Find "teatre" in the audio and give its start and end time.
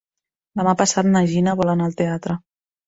2.05-2.43